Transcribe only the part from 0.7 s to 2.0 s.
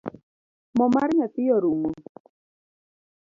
Mo mar nyathi orumo